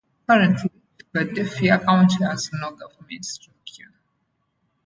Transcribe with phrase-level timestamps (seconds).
[0.27, 0.71] Currently,
[1.13, 3.93] Philadelphia County has no government structure.